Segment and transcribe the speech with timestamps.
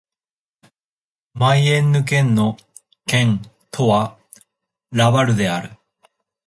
[1.35, 2.57] マイエンヌ県の
[3.05, 4.17] 県都は
[4.89, 5.77] ラヴァルである